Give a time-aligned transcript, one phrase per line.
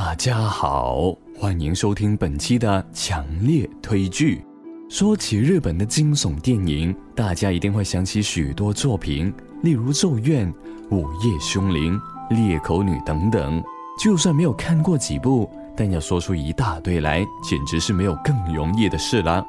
[0.00, 4.44] 大家好，欢迎收听本期的强烈推剧。
[4.88, 10.46] 说起日本的惊悚电影，大家一定会想起许多作品，例如《咒怨》
[10.96, 12.00] 《午夜凶铃》
[12.46, 13.60] 《裂口女》等等。
[14.00, 19.44] 就算没有看过几部，但要说出一大堆来，简直是没有更容易的事了。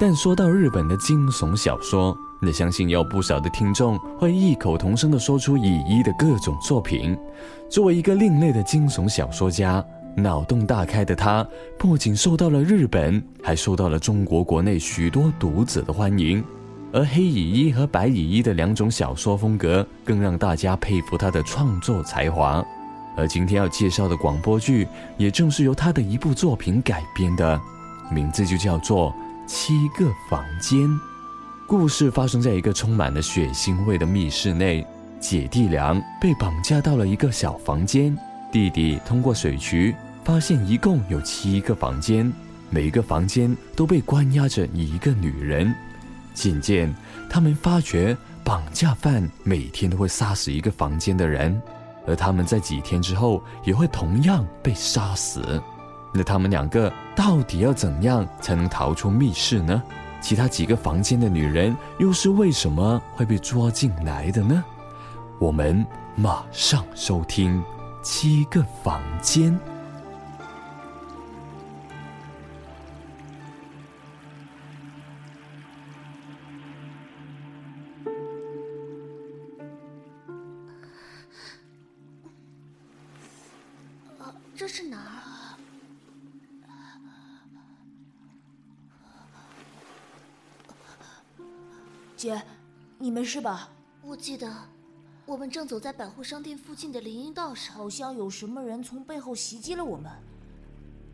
[0.00, 7.16] 但说到日本的惊悚小说，那相信有不少的听众会异口同声地说出乙一的各种作品。
[7.68, 9.82] 作为一个另类的惊悚小说家，
[10.14, 11.46] 脑洞大开的他，
[11.78, 16.44] 不仅受到了日本，还受到了中国国内许多读者的欢迎。
[16.92, 22.64] 而黑乙一和白乙一的两种小说风格，更让大家佩服他的创作才华。
[23.16, 27.58] 而今天要介绍的广播剧，也正是由他的一部作品改编的，
[28.10, 29.14] 名字就叫做。
[29.48, 30.88] 七个房间，
[31.68, 34.86] 故事发生在一个充满了血腥味的密室内。
[35.18, 38.16] 姐弟俩被绑架到了一个小房间，
[38.52, 42.32] 弟弟通过水渠发现一共有七个房间，
[42.70, 45.74] 每个房间都被关押着一个女人。
[46.34, 46.94] 渐渐，
[47.28, 51.60] 他们发觉绑架犯每天都会杀死一个房间的人，
[52.06, 55.60] 而他们在几天之后也会同样被杀死。
[56.14, 59.82] 那他们两个到底要怎样才能逃出密室呢？
[60.20, 64.64] 其他几个房间的女人又是为什么会被抓进来的呢？
[65.38, 67.60] 我们马上收听
[68.02, 69.52] 《七个房间》。
[93.16, 93.70] 没事吧？
[94.02, 94.46] 我记得
[95.24, 100.12] 我们正走在百货商店附近的林荫道上，好像有什么人从背后袭击了我们，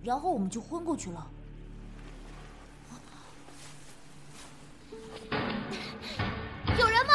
[0.02, 1.30] 然后我们就昏过去了。
[6.76, 7.12] 有人吗？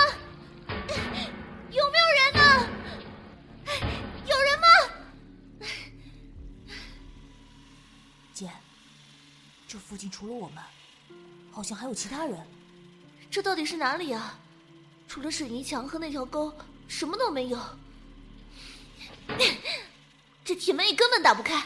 [1.70, 2.40] 有没有人呢？
[4.26, 4.68] 有人吗？
[8.34, 8.50] 姐，
[9.68, 10.64] 这附近除了我们，
[11.52, 12.40] 好像还有其他人。
[13.30, 14.40] 这到底是哪里啊？
[15.08, 16.54] 除了水泥墙和那条沟，
[16.88, 17.60] 什么都没有。
[20.44, 21.64] 这铁门也根本打不开。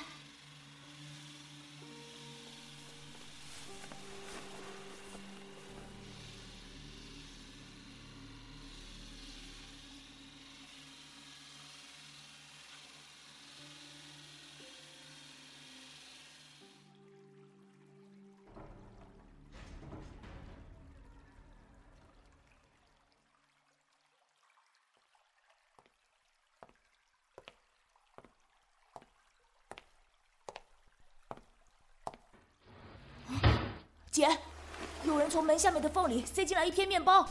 [35.31, 37.23] 从门下面的缝里塞进来一片面包，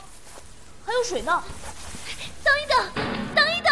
[0.86, 1.42] 还有水呢。
[2.42, 3.70] 等一等，等一等！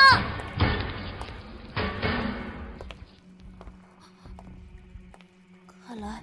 [5.87, 6.23] 看来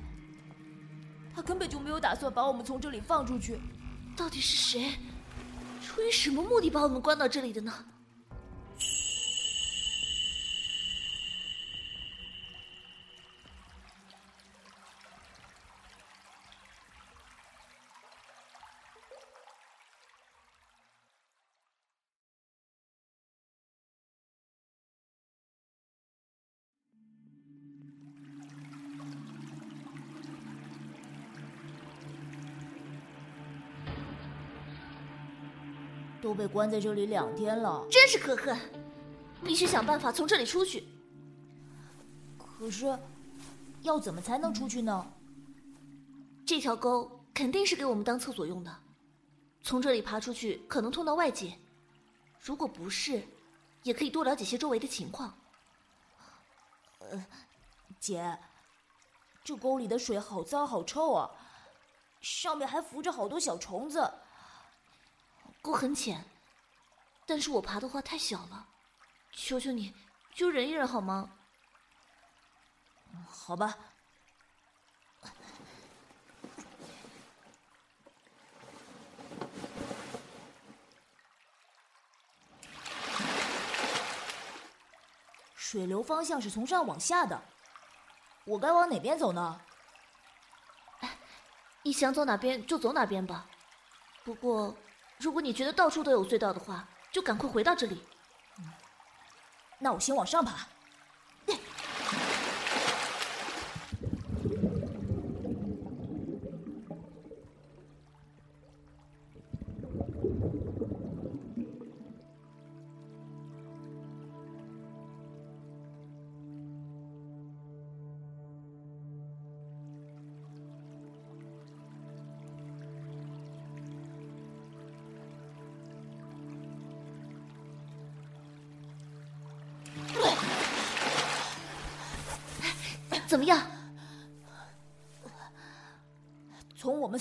[1.36, 3.60] 他根本就没有打算把我们从这里放出去。
[4.16, 5.00] 到底是谁？
[5.84, 7.74] 出于什么目的把我们关到这里的呢？
[36.26, 38.60] 都被关在这里两天了，真是可恨！
[39.44, 40.84] 必须想办法从这里出去。
[42.58, 42.98] 可是，
[43.84, 45.06] 要怎么才能出去呢？
[46.44, 48.76] 这条沟肯定是给我们当厕所用的，
[49.62, 51.56] 从这里爬出去可能通到外界。
[52.40, 53.22] 如果不是，
[53.84, 55.32] 也可以多了解些周围的情况。
[57.02, 57.24] 呃，
[58.00, 58.36] 姐，
[59.44, 61.30] 这沟里的水好脏好臭啊，
[62.20, 64.12] 上面还浮着好多小虫子。
[65.66, 66.24] 沟很浅，
[67.26, 68.68] 但是我爬的话太小了，
[69.32, 69.92] 求求你，
[70.32, 71.32] 就忍一忍好吗？
[73.28, 73.76] 好吧。
[85.56, 87.42] 水流方向是从上往下的，
[88.44, 89.60] 我该往哪边走呢？
[91.82, 93.50] 你想走哪边就走哪边吧，
[94.24, 94.78] 不过。
[95.18, 98.04] 如果你觉得到处都有隧道的话，就赶快回到这里。
[99.80, 100.68] 那我先往上爬。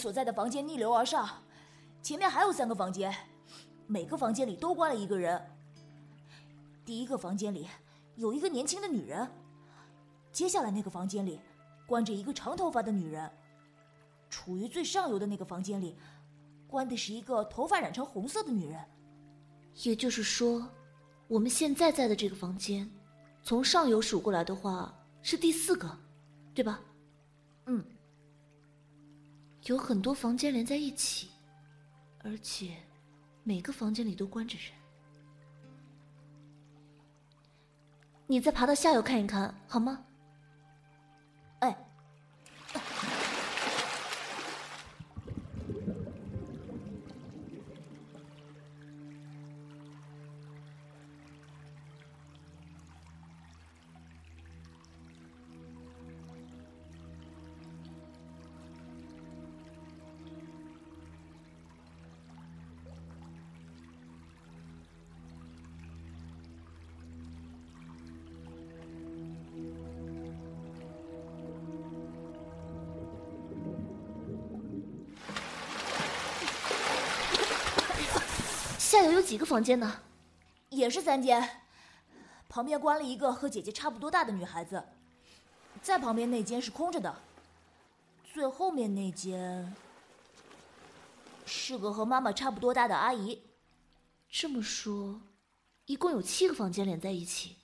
[0.04, 1.26] 所在的房间逆流而上，
[2.02, 3.10] 前面还有三个房间，
[3.86, 5.42] 每个房间里都关了一个人。
[6.84, 7.66] 第一个房间里
[8.16, 9.26] 有一个年轻的女人，
[10.30, 11.40] 接下来那个房间里
[11.86, 13.30] 关着一个长头发的女人，
[14.28, 15.96] 处于最上游的那个房间里
[16.68, 18.78] 关的是一个头发染成红色的女人。
[19.84, 20.68] 也就是说，
[21.28, 22.86] 我们现在在的这个房间，
[23.42, 25.98] 从上游数过来的话是第四个，
[26.52, 26.78] 对吧？
[29.66, 31.28] 有很多房间连在一起，
[32.18, 32.76] 而且
[33.42, 34.72] 每个房间里都关着人。
[38.26, 40.04] 你再爬到下游看一看，好吗？
[78.94, 80.02] 下游有几个房间呢？
[80.68, 81.62] 也是三间，
[82.48, 84.84] 旁边关了一个和姐姐差不多大的女孩子，
[85.82, 87.12] 在旁边那间是空着的，
[88.32, 89.74] 最后面那间
[91.44, 93.42] 是个和妈妈差不多大的阿姨。
[94.28, 95.20] 这么说，
[95.86, 97.56] 一共有七个房间连在一起。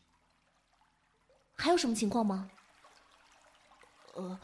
[1.54, 2.50] 还有什么情况吗？
[4.14, 4.40] 呃，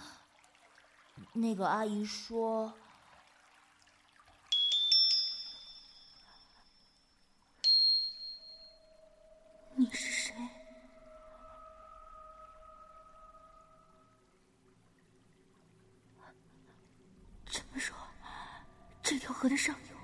[1.32, 2.72] 那个阿姨说，
[9.78, 10.34] 你是谁？
[17.44, 17.94] 这么说，
[19.02, 19.96] 这条河的上游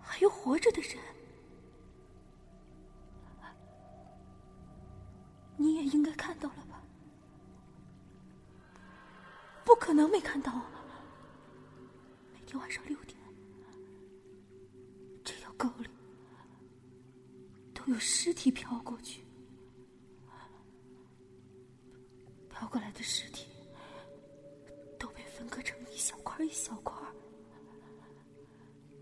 [0.00, 0.96] 还有活着的人？
[5.58, 6.82] 你也应该看到了吧？
[9.66, 10.70] 不可能没看到啊！
[12.32, 13.18] 每天晚上六点，
[15.22, 15.90] 这条沟里
[17.88, 19.22] 有尸体飘过去，
[22.50, 23.46] 飘过来的尸体
[24.98, 26.94] 都被分割成一小块一小块，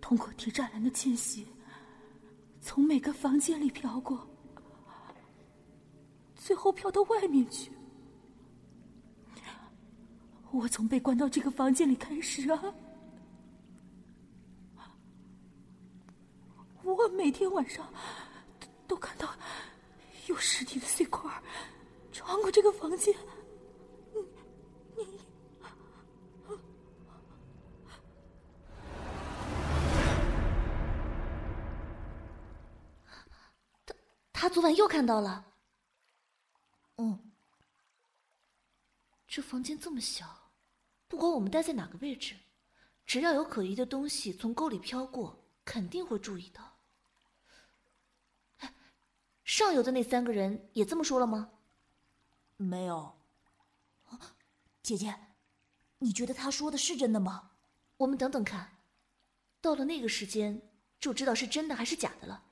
[0.01, 1.49] 通过铁栅栏的间隙，
[2.61, 4.25] 从每个房间里飘过，
[6.37, 7.73] 最后飘到外面去。
[10.53, 12.73] 我从被关到这个房间里开始啊，
[16.85, 17.93] 我每天晚上
[18.97, 19.29] 都都看到
[20.27, 21.31] 有尸体的碎块
[22.13, 23.15] 穿过这个房间。
[24.97, 25.21] 你
[34.33, 35.45] 他昨晚又看到了。
[36.97, 37.31] 嗯，
[39.29, 40.27] 这房间这么小，
[41.07, 42.35] 不管我们待在哪个位置，
[43.05, 46.76] 只要有可疑的东西从沟里飘过，肯定会注意到。
[49.47, 51.51] 哎，上游的那三个人也这么说了吗？
[52.57, 53.15] 没有。
[54.09, 54.35] 啊
[54.83, 55.15] 姐姐，
[55.99, 57.53] 你觉得他说的是真的吗？
[57.97, 58.79] 我们等等看，
[59.61, 60.61] 到了那个时间
[61.01, 62.43] 就知道是真的还是假的了。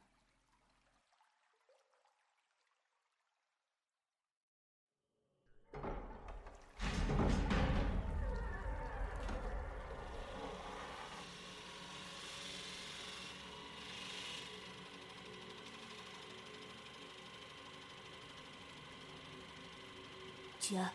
[20.69, 20.87] 姐，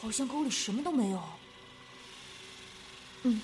[0.00, 1.22] 好像沟里什么都没有。
[3.22, 3.40] 嗯，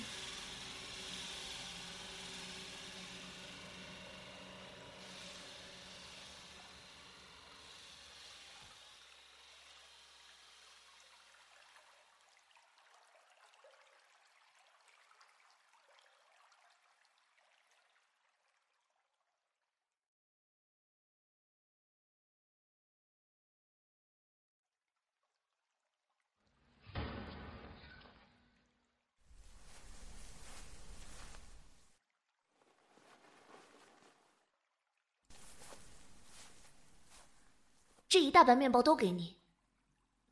[38.11, 39.37] 这一大半面包都给你，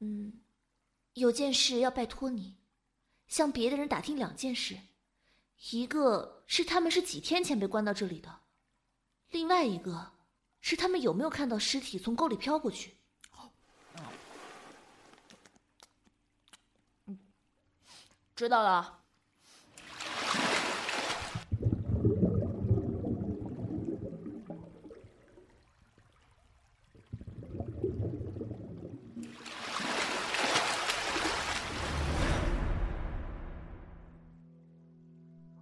[0.01, 0.33] 嗯，
[1.15, 2.57] 有件事要拜托你，
[3.29, 4.77] 向别的人打听两件事，
[5.71, 8.41] 一个是他们是几天前被关到这里的，
[9.31, 10.11] 另外一个
[10.61, 12.97] 是他们有没有看到尸体从沟里飘过去。
[13.31, 13.49] 好，
[17.07, 17.17] 嗯，
[18.35, 18.98] 知道了。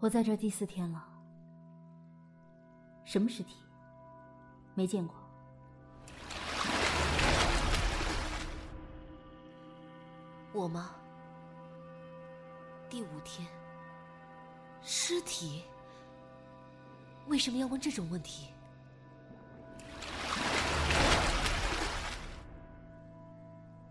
[0.07, 1.05] 我在这第四天了，
[3.05, 3.57] 什么尸体？
[4.73, 5.17] 没见过。
[10.53, 10.93] 我吗？
[12.89, 13.49] 第五天，
[14.81, 15.65] 尸体？
[17.27, 18.53] 为什么要问这种问题？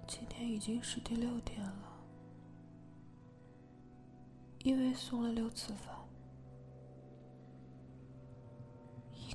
[0.08, 2.00] 今天已经是第六天了，
[4.60, 5.94] 因为送了六次饭，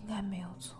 [0.02, 0.76] 应该没有错。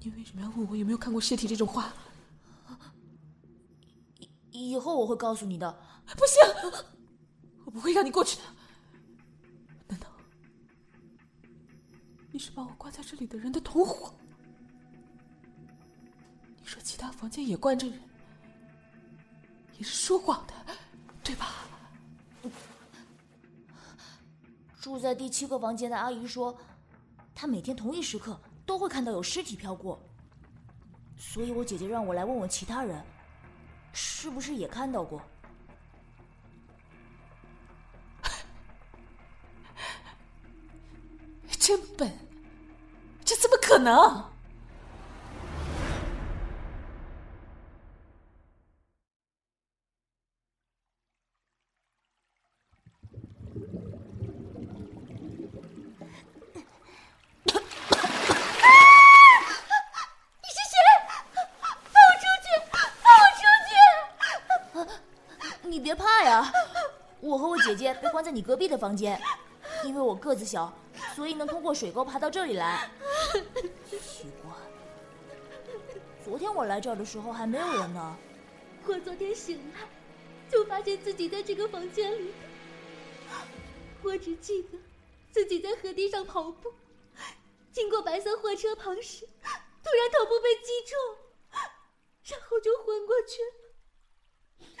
[0.00, 1.92] 你为什么要问我有没有看过尸体这种话？
[4.50, 5.72] 以以后我会告诉你的。
[6.06, 6.38] 不行，
[7.64, 8.42] 我不会让你过去的。
[9.88, 10.06] 难道
[12.30, 14.14] 你是把我关在这里的人的同伙？
[16.60, 17.98] 你说其他房间也关着人，
[19.78, 20.54] 也是说谎的，
[21.22, 21.63] 对吧？
[24.84, 26.54] 住在第七个房间的阿姨说，
[27.34, 29.98] 她每天同一时刻都会看到有尸体飘过，
[31.16, 33.02] 所以我姐姐让我来问问其他人，
[33.94, 35.22] 是不是也看到过。
[41.58, 42.12] 真笨，
[43.24, 44.34] 这怎么可能？
[65.66, 66.52] 你别怕呀，
[67.24, 69.18] 我和我姐姐被关在你隔壁的房间，
[69.82, 70.70] 因为我个子小，
[71.16, 72.90] 所以能通过水沟爬到这里来。
[73.88, 74.52] 奇怪，
[76.22, 78.14] 昨天我来这儿的时候还没有人呢。
[78.86, 79.88] 我昨天醒来，
[80.50, 82.34] 就发现自己在这个房间里。
[84.02, 84.78] 我只记得
[85.32, 86.74] 自己在河堤上跑步，
[87.72, 89.26] 经过白色货车旁时，
[89.82, 90.98] 突然头部被击中，
[92.24, 94.76] 然后就昏过去了。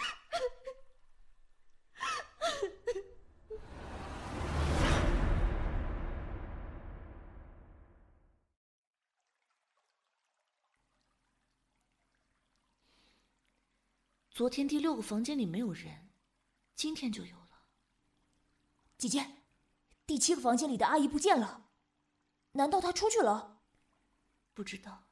[14.30, 16.10] 昨天第六个房间里没有人，
[16.74, 17.66] 今天就有了。
[18.98, 19.44] 姐姐，
[20.04, 21.70] 第七个房间里的阿姨不见了，
[22.52, 23.62] 难道她出去了？
[24.52, 25.04] 不知道。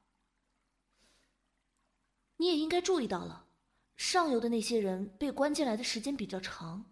[2.39, 3.47] 你也应该注意到了，
[3.97, 6.92] 上游的那些人被关进来的时间比较长，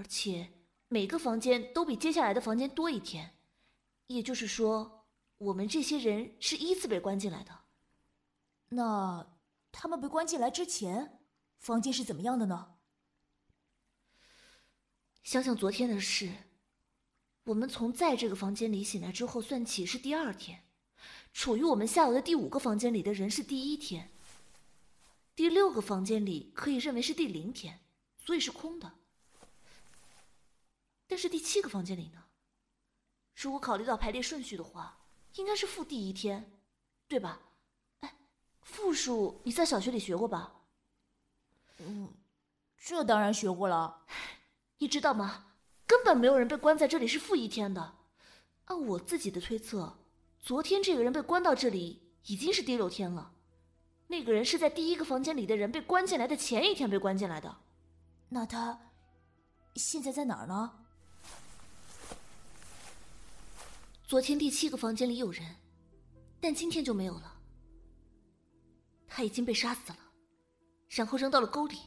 [0.00, 0.48] 而且
[0.88, 3.36] 每个房间都比接下来的房间多一天，
[4.06, 5.04] 也就是说，
[5.36, 7.54] 我们这些人是依次被关进来的。
[8.70, 9.36] 那
[9.70, 11.20] 他们被关进来之前，
[11.58, 12.76] 房间是怎么样的呢？
[15.22, 16.32] 想想昨天的事，
[17.44, 20.64] 我们从在这个房间里醒来之后算起是第二天，
[21.34, 24.10] 处于我们下游的第五个房间里的人是第一天，
[25.36, 27.80] 第六个房间里可以认为是第零天，
[28.16, 28.94] 所以是空的。
[31.10, 32.22] 但是第七个房间里呢？
[33.34, 34.96] 如果考虑到排列顺序的话，
[35.34, 36.56] 应该是负第一天，
[37.08, 37.40] 对吧？
[37.98, 38.14] 哎，
[38.62, 40.62] 负数你在小学里学过吧？
[41.78, 42.14] 嗯，
[42.78, 44.06] 这当然学过了。
[44.78, 45.46] 你知道吗？
[45.84, 47.96] 根本没有人被关在这里是负一天的。
[48.66, 49.98] 按我自己的推测，
[50.38, 53.34] 昨天这个人被关到这里已经是第六天了。
[54.06, 57.58] 那个人是在第一个房间里的人被关进来的前一天被关进来的。
[58.28, 58.92] 那他
[59.74, 60.79] 现在在哪儿呢？
[64.10, 65.46] 昨天第七个房间里有人，
[66.40, 67.32] 但今天就没有了。
[69.06, 69.98] 他已经被杀死了，
[70.88, 71.78] 然后扔到了沟里。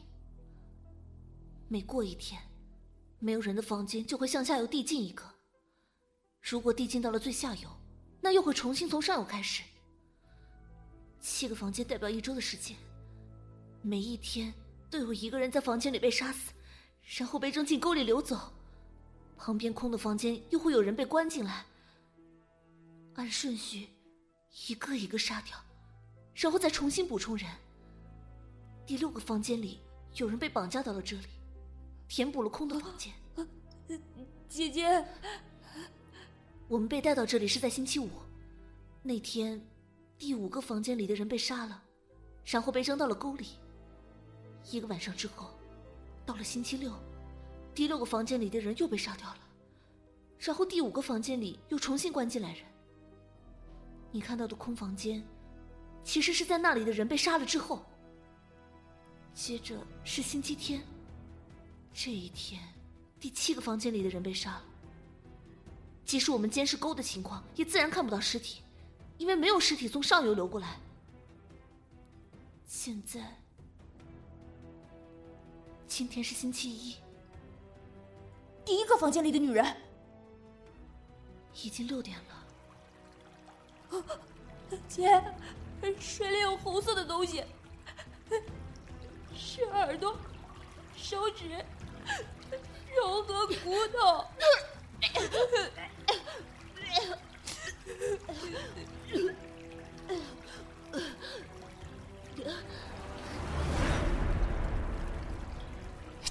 [1.67, 2.41] 每过一天，
[3.19, 5.25] 没有人的房间就会向下游递进一个。
[6.41, 7.69] 如果递进到了最下游，
[8.21, 9.61] 那又会重新从上游开始。
[11.19, 12.77] 七个房间代表一周的时间，
[13.81, 14.53] 每一天
[14.89, 16.53] 都有一个人在房间里被杀死，
[17.17, 18.53] 然后被扔进沟里流走。
[19.35, 21.65] 旁边空的房间又会有人被关进来。
[23.15, 23.89] 按顺序，
[24.67, 25.55] 一个一个杀掉，
[26.33, 27.47] 然后再重新补充人。
[28.85, 29.79] 第六个房间里
[30.15, 31.27] 有人被绑架到了这里，
[32.07, 33.13] 填补了空的房间。
[34.49, 35.05] 姐姐，
[36.67, 38.09] 我们被带到这里是在星期五，
[39.01, 39.61] 那天
[40.17, 41.83] 第五个房间里的人被杀了，
[42.45, 43.47] 然后被扔到了沟里。
[44.71, 45.51] 一个晚上之后，
[46.25, 46.91] 到了星期六，
[47.75, 49.39] 第六个房间里的人又被杀掉了，
[50.39, 52.72] 然后第五个房间里又重新关进来人。
[54.13, 55.23] 你看到的空房间，
[56.03, 57.83] 其实是在那里的人被杀了之后。
[59.33, 60.83] 接着是星期天，
[61.91, 62.61] 这一天，
[63.19, 64.63] 第七个房间里的人被杀了。
[66.05, 68.61] 即使我们监视沟的情况，也自然看不到尸体，
[69.17, 70.77] 因为没有尸体从上游流过来。
[72.67, 73.35] 现在，
[75.87, 76.95] 今天是星期一，
[78.63, 79.65] 第一个房间里的女人
[81.63, 82.42] 已经六点了。
[84.87, 85.23] 姐，
[85.99, 87.43] 水里有红色的东西，
[89.35, 90.15] 是耳朵、
[90.95, 91.49] 手指、
[92.95, 93.53] 肉和骨
[93.93, 94.25] 头。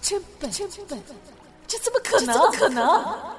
[0.00, 1.02] 真笨，真笨，
[1.66, 2.26] 这怎么可能？
[2.26, 3.31] 怎么可能？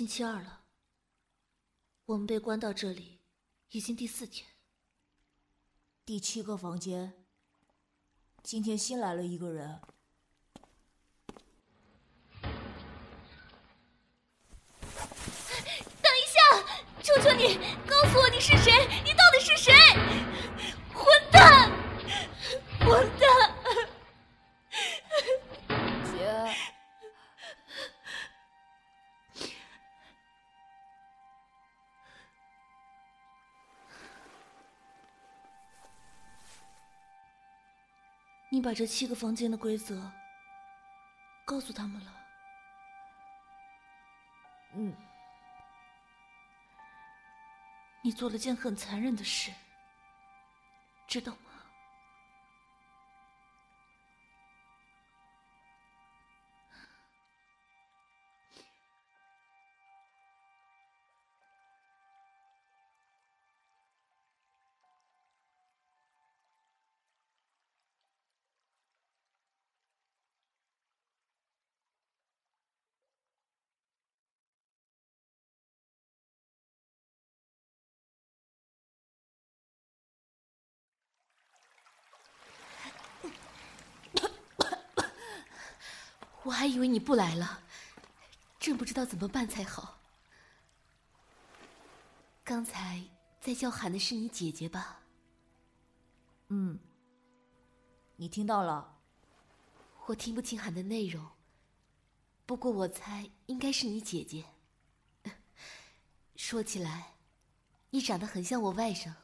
[0.00, 0.62] 星期二了，
[2.06, 3.20] 我们被关到这里，
[3.68, 4.48] 已经第四天。
[6.06, 7.12] 第七个房间，
[8.42, 9.78] 今天新来了一个人。
[14.80, 16.40] 等一下，
[17.02, 18.72] 求求你告诉我你是谁？
[19.04, 19.70] 你到底是谁？
[38.60, 40.12] 你把这七个房间的规则
[41.46, 42.12] 告诉他们了？
[44.74, 44.94] 嗯，
[48.04, 49.50] 你做了件很残忍的事，
[51.08, 51.49] 知道吗？
[86.50, 87.62] 我还以为你不来了，
[88.58, 90.00] 真不知道怎么办才好。
[92.42, 93.00] 刚才
[93.40, 95.00] 在叫喊的是你姐姐吧？
[96.48, 96.76] 嗯，
[98.16, 98.98] 你听到了？
[100.06, 101.24] 我听不清喊的内容，
[102.46, 104.44] 不过我猜应该是你姐姐。
[106.34, 107.14] 说起来，
[107.90, 109.14] 你长得很像我外甥。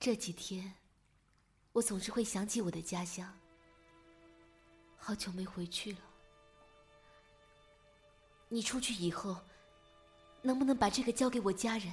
[0.00, 0.74] 这几天，
[1.72, 3.26] 我总是会想起我的家乡。
[4.96, 5.98] 好久没回去了。
[8.48, 9.36] 你出去以后，
[10.42, 11.92] 能不能把这个交给我家人？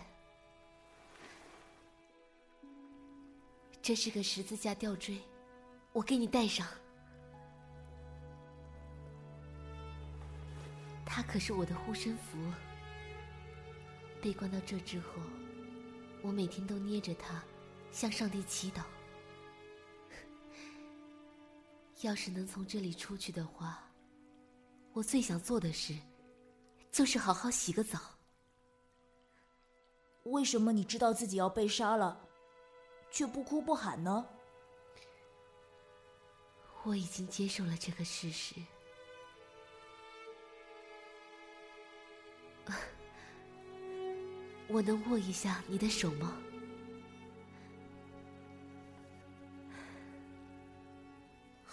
[3.82, 5.18] 这是个十字架吊坠，
[5.94, 6.68] 我给你戴上。
[11.06, 12.38] 它可是我的护身符。
[14.22, 15.14] 被关到这之后，
[16.22, 17.42] 我每天都捏着它，
[17.92, 18.84] 向上帝祈祷。
[22.02, 23.84] 要是能从这里出去的话，
[24.94, 25.94] 我最想做的事，
[26.92, 28.00] 就是好好洗个澡。
[30.24, 32.26] 为什么你知道自己要被杀了，
[33.12, 34.26] 却不哭不喊呢？
[36.84, 38.56] 我已经接受了这个事实。
[44.70, 46.42] 我能握一下你的手吗？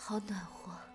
[0.09, 0.86] 好暖和。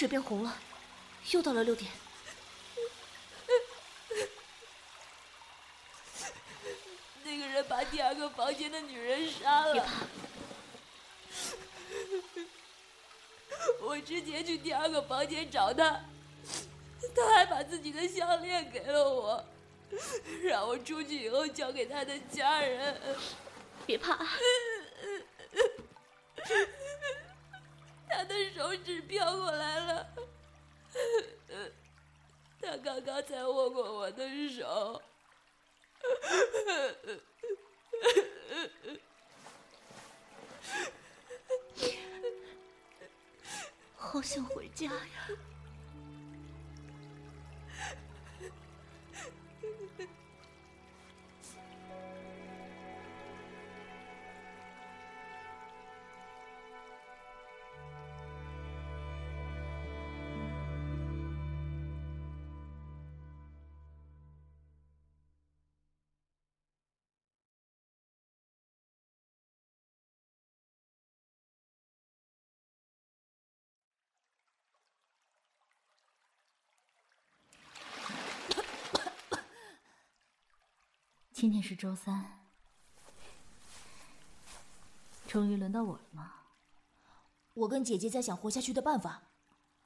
[0.00, 0.56] 水变红了，
[1.32, 1.90] 又到了六点。
[7.22, 9.74] 那个人把第二个房间的女人杀了。
[9.74, 9.90] 别怕，
[13.84, 16.00] 我之前去第二个房间找他，
[17.14, 19.44] 他还把自己的项链给了我，
[20.42, 22.98] 让我出去以后交给他的家人。
[23.84, 24.16] 别怕，
[29.00, 30.06] 飘过来了，
[32.60, 35.02] 他刚刚才握过我的手。
[43.96, 45.49] 好想回家呀！
[81.40, 82.38] 今天是周三，
[85.26, 86.34] 终于轮到我了吗？
[87.54, 89.22] 我跟姐姐在想活下去的办法，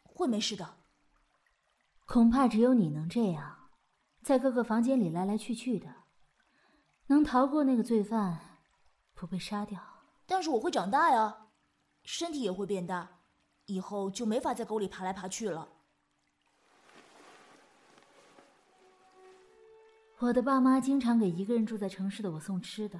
[0.02, 0.78] 会没事的。
[2.06, 3.68] 恐怕只有你能这样，
[4.20, 5.94] 在各个房间里来来去去的，
[7.06, 8.58] 能逃过那个罪犯，
[9.14, 9.80] 不被杀掉。
[10.26, 11.50] 但是我会长大呀，
[12.02, 13.20] 身体也会变大，
[13.66, 15.73] 以后就没法在沟里爬来爬去了。
[20.20, 22.98] 我的爸妈经常给一个人住在城市的我送吃的，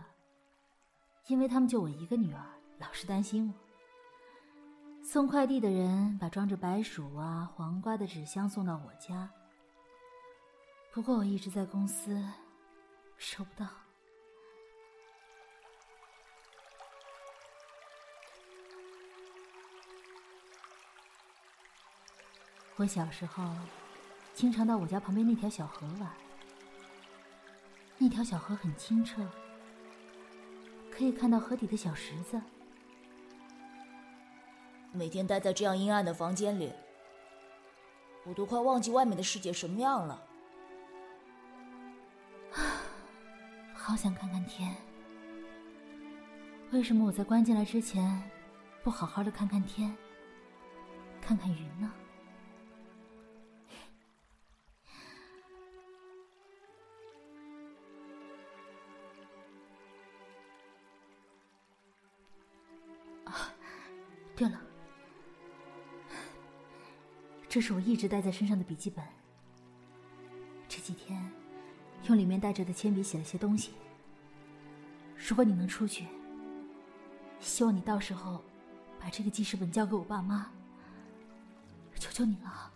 [1.29, 2.44] 因为他们就我一个女儿，
[2.79, 3.55] 老是担心我。
[5.03, 9.31] 送快递的人把装着白薯啊、黄瓜的纸箱送到我家，
[10.92, 12.22] 不过我一直在公司，
[13.16, 13.66] 收不到。
[22.77, 23.55] 我小时候
[24.35, 26.24] 经常到我家旁边那条小河玩。
[27.99, 29.27] 那条小河很清澈，
[30.91, 32.41] 可以看到河底的小石子。
[34.93, 36.73] 每天待在这样阴暗的房间里，
[38.25, 40.23] 我都快忘记外面的世界什么样了。
[43.75, 44.75] 好想看看天。
[46.73, 48.23] 为什么我在关进来之前，
[48.83, 49.97] 不好好的看看天，
[51.21, 51.93] 看看云呢？
[67.55, 69.05] 这是我一直带在身上的笔记本。
[70.69, 71.31] 这几天
[72.09, 73.75] 用里面带着的铅笔写了些东西。
[75.17, 76.09] 如果你能出去，
[77.38, 78.43] 希望你到时候
[78.99, 80.51] 把这个记事本交给我爸妈。
[81.97, 82.73] 求求你了。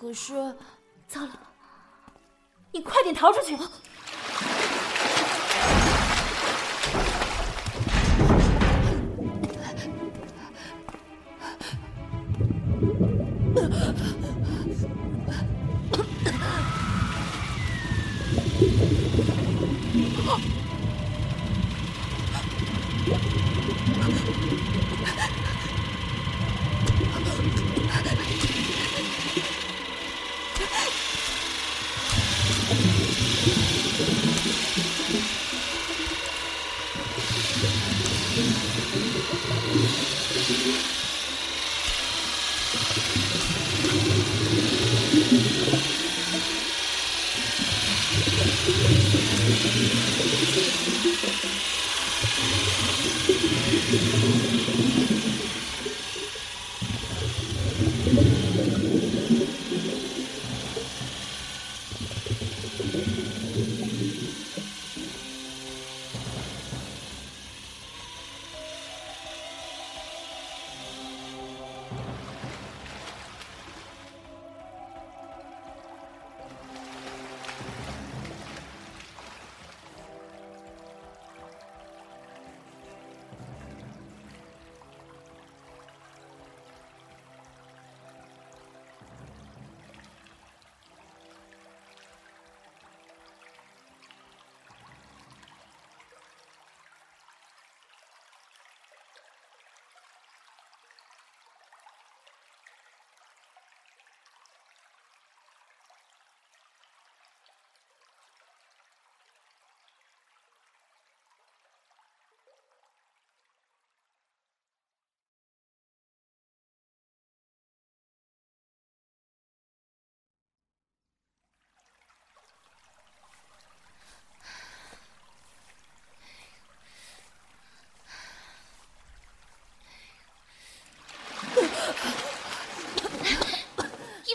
[0.00, 0.34] 可是，
[1.06, 1.40] 糟了，
[2.72, 3.56] 你快点逃出去！
[13.56, 13.70] あっ。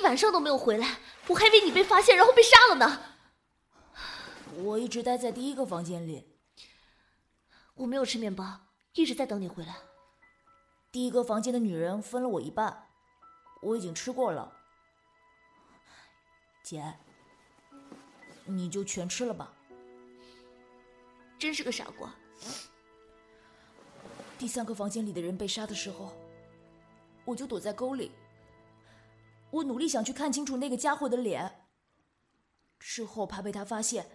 [0.09, 2.99] 晚上都没有回来，我还以为你被发现然后被杀了呢。
[4.55, 6.35] 我一直待在第一个房间里。
[7.75, 8.61] 我没有吃面包，
[8.93, 9.77] 一直在等你回来。
[10.91, 12.87] 第一个房间的女人分了我一半，
[13.61, 14.51] 我已经吃过了。
[16.63, 16.95] 姐，
[18.45, 19.53] 你就全吃了吧。
[21.37, 22.11] 真是个傻瓜。
[24.39, 26.11] 第三个房间里的人被杀的时候，
[27.25, 28.11] 我就躲在沟里。
[29.51, 31.65] 我努力想去看清楚那个家伙的脸，
[32.79, 34.09] 之后怕被他发现，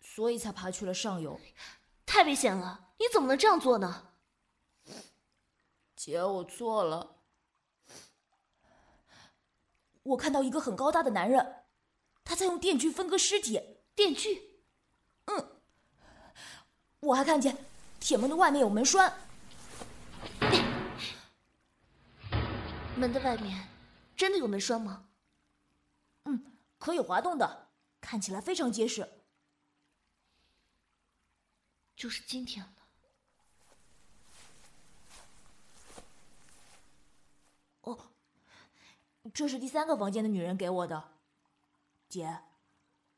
[0.00, 1.38] 所以才爬去了上游。
[2.06, 2.92] 太危险了！
[2.98, 4.08] 你怎么能这样做呢？
[5.94, 7.16] 姐，我错了。
[10.04, 11.64] 我看到一个很高大的男人，
[12.24, 13.60] 他在用电锯分割尸体。
[13.94, 14.62] 电锯？
[15.26, 15.60] 嗯。
[17.00, 17.56] 我还看见
[18.00, 19.12] 铁门的外面有门栓。
[22.96, 23.68] 门的外面
[24.18, 25.06] 真的有门栓吗？
[26.24, 27.68] 嗯，可以滑动的，
[28.00, 29.08] 看起来非常结实。
[31.94, 32.72] 就是今天了。
[37.82, 38.10] 哦，
[39.32, 41.12] 这是第三个房间的女人给我的，
[42.08, 42.40] 姐，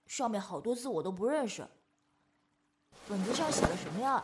[0.06, 1.66] 上面好多字我都不认识。
[3.08, 4.22] 本子上写的什么呀？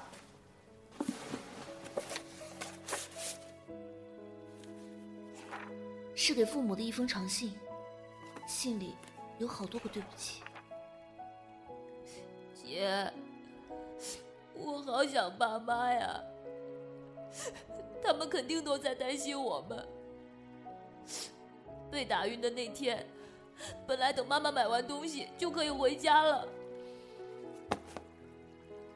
[6.26, 7.56] 是给父母的一封长信，
[8.48, 8.96] 信里
[9.38, 10.42] 有好多个对不起。
[12.52, 13.08] 姐。
[14.52, 16.20] 我好想爸妈呀！
[18.02, 19.86] 他们肯定都在担心我们。
[21.92, 23.06] 被打晕的那天，
[23.86, 26.48] 本来等妈妈买完东西就可以回家了，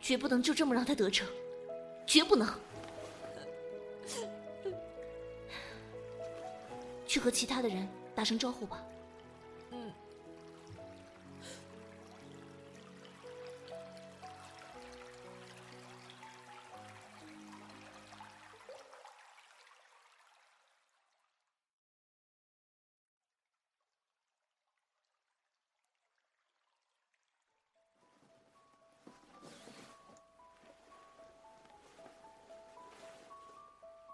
[0.01, 1.29] 绝不能就这么让他得逞，
[2.05, 2.49] 绝不能！
[7.11, 8.81] 去和其他的人打声招呼吧。
[9.73, 9.92] 嗯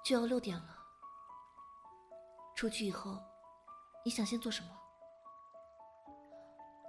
[0.02, 0.75] 就要六点了，
[2.56, 3.18] 出去以后，
[4.02, 4.70] 你想先做什么？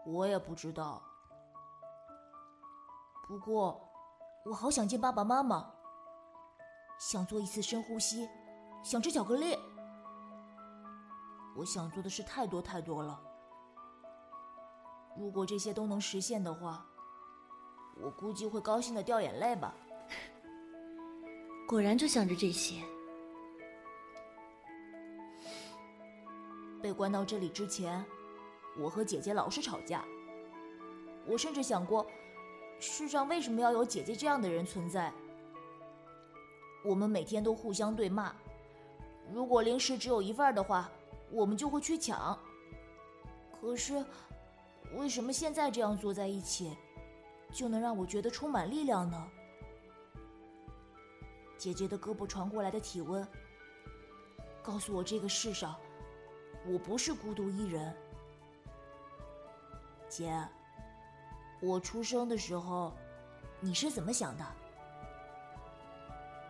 [0.05, 1.03] 我也不知道。
[3.27, 3.77] 不过，
[4.45, 5.69] 我好想见爸爸妈妈，
[6.97, 8.29] 想做一次深呼吸，
[8.81, 9.59] 想吃巧克力。
[11.57, 13.21] 我想做的事太多太多了。
[15.17, 16.85] 如果这些都能实现的话，
[18.01, 19.73] 我估计会高兴的掉眼泪吧。
[21.67, 22.81] 果然就想着这些。
[26.81, 28.03] 被关到这里之前，
[28.77, 30.03] 我和姐姐老是吵架。
[31.25, 32.05] 我甚至想过，
[32.79, 35.11] 世上为什么要有姐姐这样的人存在？
[36.85, 38.33] 我们每天都互相对骂。
[39.33, 40.89] 如果零食只有一份的话，
[41.31, 42.37] 我们就会去抢。
[43.59, 44.05] 可是，
[44.95, 46.77] 为什么现在这样坐在一起，
[47.51, 49.27] 就能让我觉得充满力量呢？
[51.57, 53.27] 姐姐的胳膊传过来的体温，
[54.63, 55.75] 告诉我这个世上。
[56.69, 57.93] 我不是孤独一人，
[60.09, 60.37] 姐。
[61.61, 62.93] 我出生的时候，
[63.61, 64.45] 你是怎么想的？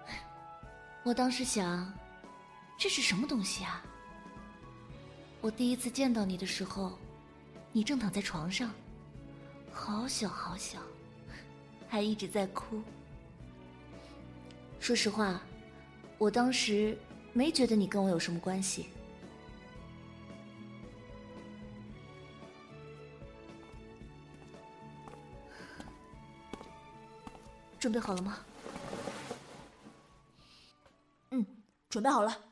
[1.05, 1.93] 我当时想，
[2.77, 3.83] 这是什么东西啊？
[5.39, 6.97] 我第一次见到你的时候，
[7.71, 8.71] 你正躺在床上，
[9.71, 10.79] 好小好小，
[11.87, 12.81] 还一直在哭。
[14.79, 15.39] 说实话，
[16.17, 16.97] 我当时
[17.33, 18.89] 没觉得你跟我有什么关系。
[27.87, 28.39] 准备好了吗？
[31.29, 31.45] 嗯，
[31.89, 32.46] 准备好了。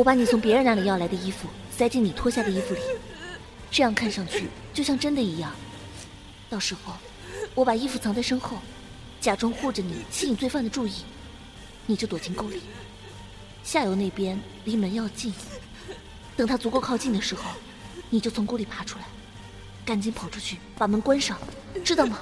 [0.00, 2.80] 我把你从别人那里要来的衣服塞进你脱下的衣服里，
[3.70, 5.54] 这样看上去就像真的一样。
[6.48, 6.94] 到时候，
[7.54, 8.56] 我把衣服藏在身后，
[9.20, 11.04] 假装护着你，吸引罪犯的注意。
[11.84, 12.62] 你就躲进沟里。
[13.62, 15.34] 下游那边离门要近，
[16.34, 17.50] 等他足够靠近的时候，
[18.08, 19.04] 你就从沟里爬出来，
[19.84, 21.38] 赶紧跑出去把门关上，
[21.84, 22.18] 知道吗？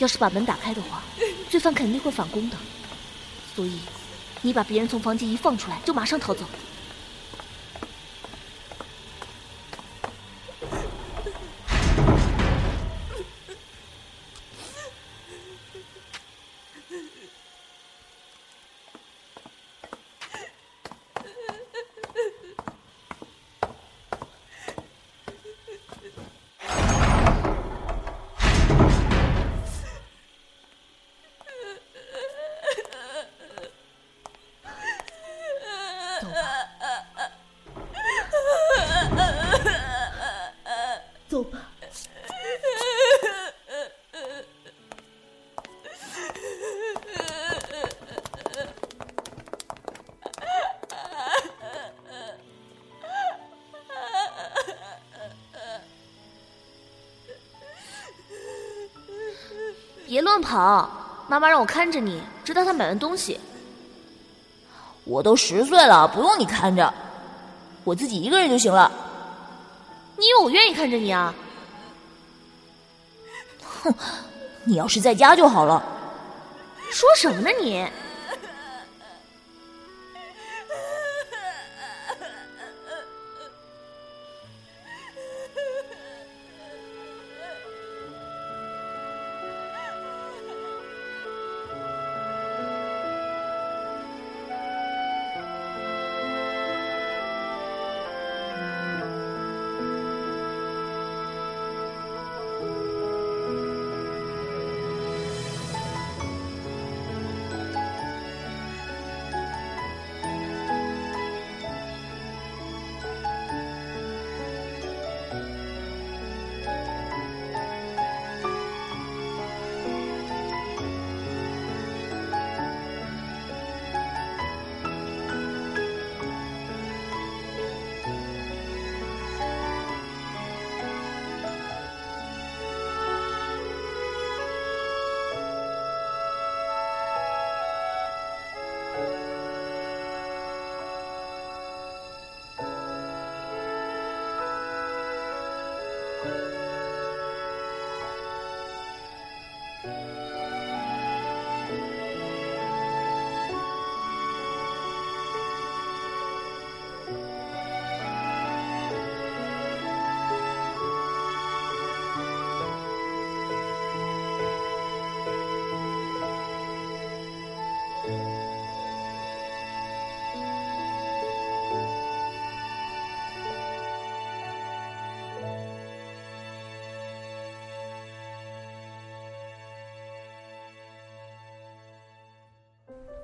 [0.00, 1.02] 要是把门打开的话，
[1.48, 2.56] 罪犯肯定会反攻的。
[3.54, 3.78] 所以，
[4.42, 6.44] 你把别人从房间一放出来，就马上逃走。
[60.40, 60.88] 跑，
[61.28, 63.38] 妈妈让我看着你，直到她买完东西。
[65.04, 66.92] 我都十岁了，不用你看着，
[67.84, 68.90] 我自己一个人就行了。
[70.16, 71.34] 你以为我愿意看着你啊？
[73.82, 73.94] 哼，
[74.64, 75.82] 你要是在家就好了。
[76.90, 77.86] 说什么呢你？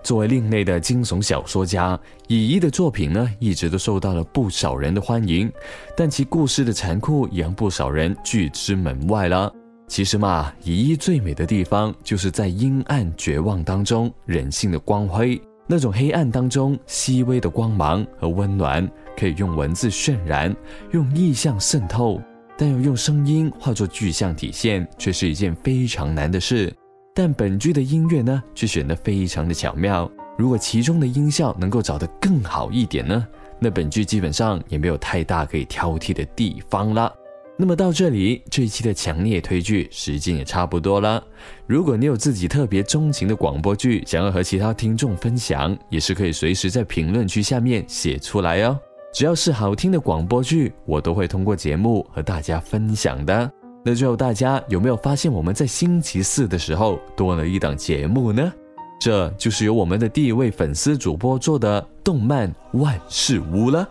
[0.02, 1.98] 作为另类的惊悚小说家，
[2.28, 5.50] 乙一的作品呢，一直都受到了不少人的欢迎，
[5.96, 9.52] 但其故事的残酷也让不少人拒之门外了。
[9.88, 20.54] 其实嘛，乙一最美的地方，就是在阴暗绝望当中，人性的光辉，那种黑暗当中细微的光芒和温暖，可以用文字渲染，
[20.92, 22.20] 用意象渗透，
[22.56, 26.72] 但要用声音化作具象体现，却是一件非常难的事。
[27.18, 30.10] 但本剧的音乐呢，却选得非常的巧妙。
[30.36, 33.26] 如果其中的音效能够找得更好一点呢，
[33.58, 37.10] 那本剧基本上也没有太大可以挑剔的地方了。
[37.56, 41.24] 那么到这里，这一期的强烈推剧时间也差不多了。
[41.66, 48.78] 如果你有自己特别钟情的广播剧，想要和其他听众分享，也是可以随时在评论区下面写出来哦。
[49.14, 53.50] 只要是好听的广播剧，我都会通过节目和大家分享的。
[53.88, 58.52] 那最后，大家有没有发现我们在星期四的时候多了一档节目呢？
[58.98, 63.88] 这就是由我们的第一位粉丝主播做的动漫《万事屋》了。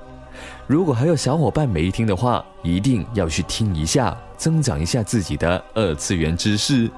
[0.67, 6.91] 如果还有小伙伴没听的话，一定要去听一下，增长一下自己的二次元知识。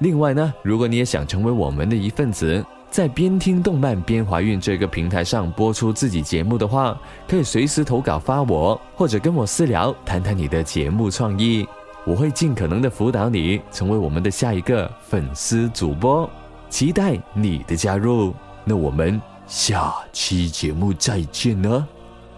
[0.00, 11.66] 另外呢，如果你也想成为我们的一份子，在边听动漫边怀孕这个平台上播出自己节目的话，可以随时投稿发我，或者跟我私聊谈谈你的节目创意。
[12.06, 16.30] 我会尽可能的辅导你，成为我们的下一个粉丝主播，
[16.70, 18.32] 期待你的加入。
[18.64, 21.84] 那我们下期节目再见了，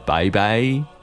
[0.06, 0.97] 拜拜。